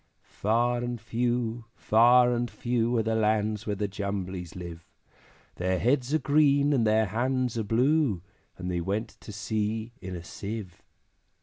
Far 0.25 0.79
and 0.79 0.99
few, 0.99 1.65
far 1.75 2.33
and 2.33 2.49
few, 2.49 2.97
Are 2.97 3.03
the 3.03 3.13
lands 3.13 3.67
where 3.67 3.75
the 3.75 3.87
Jumblies 3.87 4.55
live; 4.55 4.83
Their 5.57 5.77
heads 5.77 6.11
are 6.11 6.17
green, 6.17 6.73
and 6.73 6.87
their 6.87 7.05
hands 7.05 7.55
are 7.55 7.61
blue, 7.63 8.23
And 8.57 8.71
they 8.71 8.81
went 8.81 9.09
to 9.19 9.31
sea 9.31 9.93
in 10.01 10.15
a 10.15 10.23
Sieve. 10.23 10.81